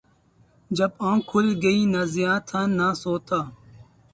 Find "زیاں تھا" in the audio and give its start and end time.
2.13-2.61